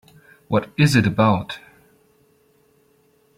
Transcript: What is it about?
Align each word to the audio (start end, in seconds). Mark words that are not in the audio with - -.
What 0.47 0.71
is 0.79 0.95
it 0.95 1.05
about? 1.05 1.59